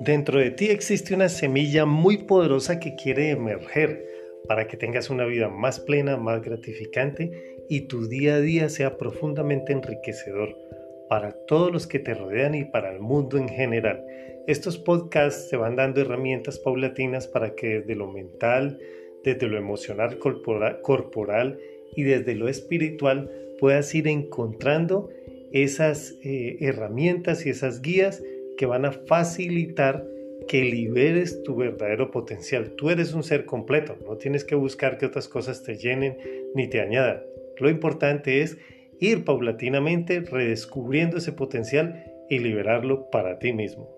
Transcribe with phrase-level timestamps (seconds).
[0.00, 4.04] Dentro de ti existe una semilla muy poderosa que quiere emerger
[4.48, 7.30] para que tengas una vida más plena, más gratificante
[7.68, 10.56] y tu día a día sea profundamente enriquecedor
[11.08, 14.04] para todos los que te rodean y para el mundo en general.
[14.46, 18.78] Estos podcasts te van dando herramientas paulatinas para que desde lo mental,
[19.22, 21.58] desde lo emocional corporal,
[21.96, 25.10] y desde lo espiritual puedas ir encontrando
[25.52, 28.22] esas eh, herramientas y esas guías
[28.56, 30.04] que van a facilitar
[30.48, 32.72] que liberes tu verdadero potencial.
[32.76, 36.18] Tú eres un ser completo, no tienes que buscar que otras cosas te llenen
[36.54, 37.22] ni te añadan.
[37.58, 38.58] Lo importante es
[39.00, 43.88] ir paulatinamente redescubriendo ese potencial y liberarlo para ti mismo.